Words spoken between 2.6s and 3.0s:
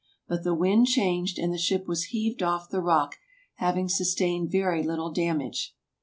the